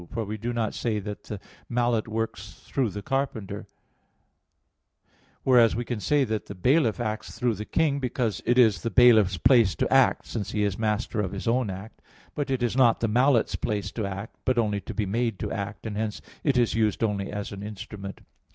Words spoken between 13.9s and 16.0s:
to act, but only to be made to act, and